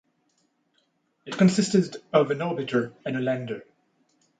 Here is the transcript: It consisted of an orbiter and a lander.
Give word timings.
It 1.27 1.37
consisted 1.37 1.97
of 2.11 2.31
an 2.31 2.39
orbiter 2.39 2.91
and 3.05 3.15
a 3.15 3.19
lander. 3.19 3.63